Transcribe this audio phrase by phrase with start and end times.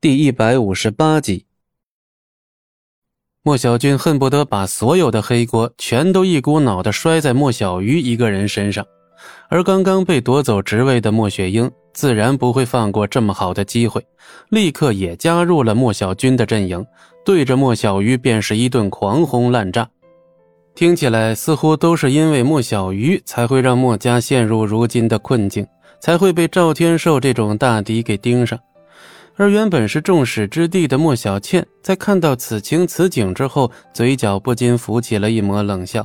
[0.00, 1.44] 第一百五十八集，
[3.42, 8.86] 莫小军恨不得把所有的黑锅全都一股脑的摔在莫小鱼一个人身上，
[9.48, 14.00] 而刚刚被夺走职位的莫雪英自然不会放过这么好的机会，
[14.50, 16.86] 立刻也加入了莫小军的阵营，
[17.24, 19.90] 对着莫小鱼便是一顿狂轰滥炸。
[20.76, 25.66] 听起来似乎都是因为莫小鱼才会让莫家陷入如今的困境，
[26.00, 28.56] 才会被赵天寿这种大敌给盯上。
[29.38, 36.04] 而原本是众矢之的的莫小倩，在看到此情此景之后，嘴角不禁浮起了一抹冷笑。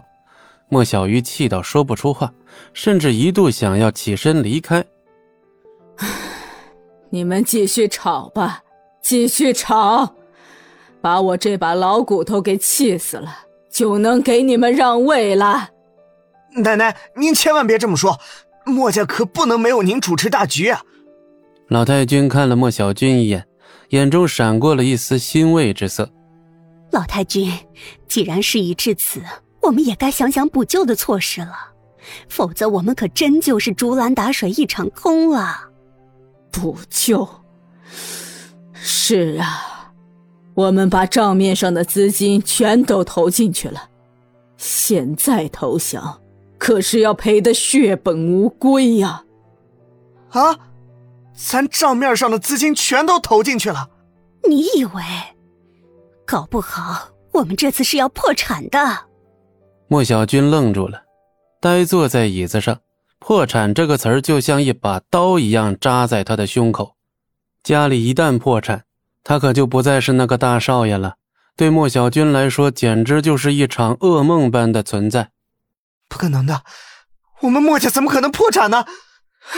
[0.69, 2.31] 莫小鱼气到说不出话，
[2.73, 4.85] 甚至一度想要起身离开。
[7.09, 8.61] 你们继续吵吧，
[9.01, 10.15] 继续吵，
[11.01, 13.35] 把我这把老骨头给气死了，
[13.71, 15.69] 就能给你们让位了。
[16.57, 18.19] 奶奶，您千万别这么说，
[18.63, 20.83] 莫家可不能没有您主持大局啊！
[21.69, 23.45] 老太君看了莫小军一眼，
[23.89, 26.09] 眼中闪过了一丝欣慰之色。
[26.91, 27.51] 老太君，
[28.07, 29.21] 既然事已至此，
[29.61, 31.53] 我们也该想想补救的措施了，
[32.29, 35.69] 否则我们可真就是竹篮打水一场空了。
[36.51, 37.27] 补救？
[38.73, 39.91] 是啊，
[40.53, 43.89] 我们把账面上的资金全都投进去了，
[44.57, 46.21] 现在投降，
[46.59, 49.23] 可是要赔得血本无归呀！
[50.29, 50.59] 啊！
[51.35, 53.89] 咱账面上的资金全都投进去了，
[54.47, 55.03] 你以为？
[56.25, 58.79] 搞不好我们这次是要破产的。
[59.87, 61.01] 莫小军愣住了，
[61.59, 62.79] 呆坐在椅子上。
[63.19, 66.95] 破产这个词儿就像一把刀一样扎在他的胸口。
[67.63, 68.83] 家里一旦破产，
[69.23, 71.15] 他可就不再是那个大少爷了。
[71.55, 75.29] 对莫小军来说，简直就是一场噩梦般的存在。
[76.09, 76.63] 不可能的，
[77.41, 78.85] 我们莫家怎么可能破产呢？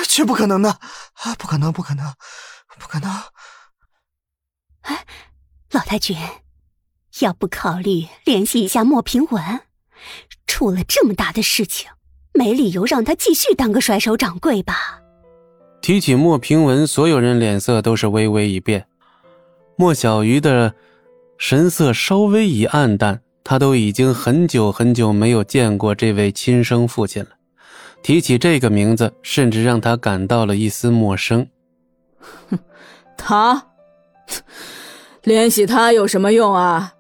[0.08, 0.70] 绝不可能的！
[0.70, 2.14] 啊，不可能，不可能，
[2.80, 3.12] 不可能！
[4.82, 5.06] 哎，
[5.72, 6.18] 老太君，
[7.20, 9.62] 要不考虑联系一下莫平文？
[10.48, 11.90] 出了这么大的事情，
[12.34, 15.02] 没理由让他继续当个甩手掌柜吧？
[15.82, 18.88] 提起莫平文，所有人脸色都是微微一变。
[19.78, 20.74] 莫小鱼的
[21.38, 27.30] 神色稍微一暗淡，他都已经很久很久没有见过这位亲生父亲了。
[28.06, 31.50] 提起这个名字，甚至让他感到了一丝陌生。
[32.52, 32.60] 哼，
[33.18, 33.66] 他
[35.24, 36.94] 联系他有什么用啊？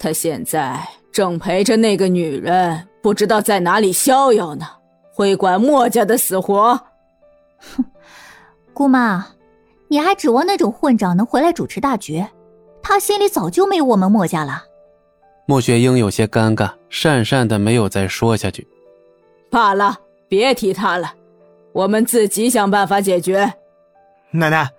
[0.00, 4.66] 他现在正陪着那个女人，不知道在哪里逍遥呢，
[5.12, 6.74] 会管墨家的死活？
[7.76, 7.84] 哼，
[8.74, 9.28] 姑妈，
[9.86, 12.26] 你还指望那种混账能回来主持大局？
[12.82, 14.64] 他心里早就没有我们墨家了。
[15.46, 18.66] 莫雪英有些尴尬，讪讪的没有再说下去。
[19.52, 19.96] 罢了。
[20.28, 21.14] 别提他了，
[21.72, 23.54] 我们自己想办法解决。
[24.30, 24.70] 奶奶，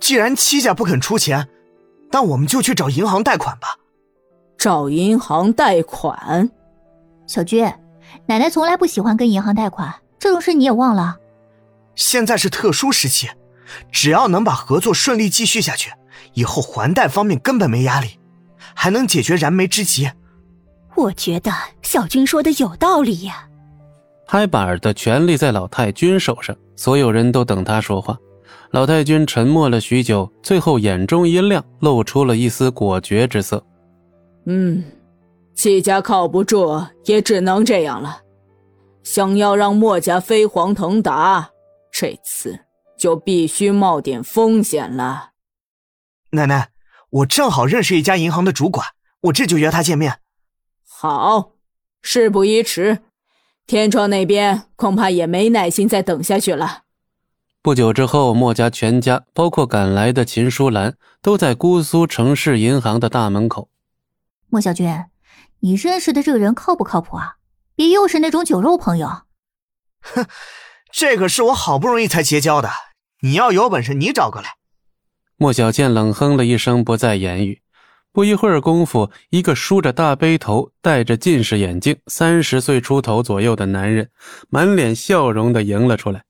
[0.00, 1.48] 既然戚家不肯出钱，
[2.10, 3.76] 那我们就去找银行贷款吧。
[4.58, 6.50] 找银行贷款？
[7.26, 7.64] 小军，
[8.26, 11.16] 奶奶从来不喜欢跟银行贷款，这种事你也忘了？
[11.94, 13.28] 现在是特殊时期，
[13.90, 15.92] 只要能把合作顺利继续下去，
[16.34, 18.18] 以后还贷方面根本没压力，
[18.74, 20.10] 还能解决燃眉之急。
[20.94, 23.48] 我觉得小军说的有道理呀。
[24.32, 28.16] 拍板的权力在老太君手上，所有人都等他说话。
[28.70, 33.62] 老太君沉默了许久，最后眼中一亮，露出了一丝果决之色。
[34.46, 34.82] 嗯，
[35.54, 38.22] 戚家靠不住，也只能这样了。
[39.02, 41.50] 想要让墨家飞黄腾达，
[41.92, 42.58] 这次
[42.96, 45.32] 就必须冒点风险了。
[46.30, 46.70] 奶奶，
[47.10, 48.86] 我正好认识一家银行的主管，
[49.24, 50.20] 我这就约他见面。
[50.88, 51.50] 好，
[52.00, 53.00] 事不宜迟。
[53.66, 56.82] 天窗那边恐怕也没耐心再等下去了。
[57.62, 63.70] 不久之后，莫家全家，包括赶来的秦淑兰，都在姑苏城市银行的大门口。
[64.48, 65.04] 莫小军，
[65.60, 67.36] 你认识的这个人靠不靠谱啊？
[67.74, 69.22] 别又是那种酒肉朋友。
[70.00, 70.26] 哼，
[70.92, 72.68] 这可是我好不容易才结交的，
[73.20, 74.56] 你要有本事，你找过来。
[75.36, 77.61] 莫小倩冷哼了一声，不再言语。
[78.12, 84.10] 不一会儿功夫，一个梳着大背头、戴着近视眼镜、三十岁出头左右的男人，
[84.50, 86.24] 满脸笑容的迎了出来。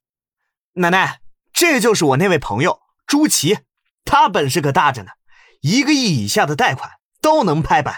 [0.74, 1.20] 奶奶，
[1.52, 3.58] 这就是我那位朋友朱祁，
[4.04, 5.10] 他本事可大着呢，
[5.60, 6.88] 一个亿以下的贷款
[7.20, 7.96] 都能拍板。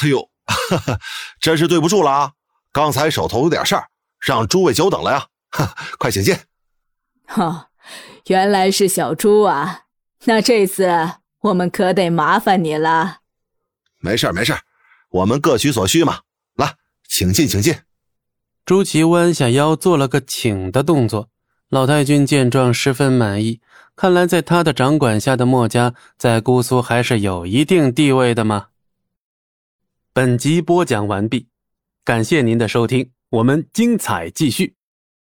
[0.00, 0.30] 哎呦，
[1.40, 2.32] 真是对不住了啊！
[2.70, 3.88] 刚才手头有点事儿，
[4.20, 5.26] 让诸位久等了呀。
[5.98, 6.36] 快请进。
[7.26, 7.70] 哈，
[8.26, 9.86] 原来是小朱啊，
[10.24, 10.86] 那这次。
[11.46, 13.18] 我们可得麻烦你了。
[14.00, 14.52] 没事没事
[15.10, 16.20] 我们各取所需嘛。
[16.54, 16.74] 来，
[17.08, 17.74] 请进，请进。
[18.64, 21.30] 朱祁弯下腰，做了个请的动作。
[21.68, 23.60] 老太君见状十分满意，
[23.94, 28.68] 看来在他的掌管下的墨家在姑苏还是有一定地位的嘛。
[30.12, 31.48] 本集播讲完毕，
[32.04, 34.75] 感谢您的收听，我们精彩继续。